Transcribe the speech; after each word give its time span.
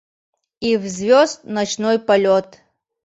И 0.69 0.71
в 0.81 0.87
звёзд 0.95 1.37
ночной 1.57 1.97
полёт 2.07 2.47